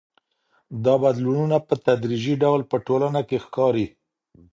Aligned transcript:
دا 0.85 0.93
بدلونونه 1.03 1.57
په 1.67 1.73
تدريجي 1.85 2.33
ډول 2.43 2.61
په 2.71 2.77
ټولنه 2.87 3.21
کي 3.29 3.37
ښکاري. 3.45 3.87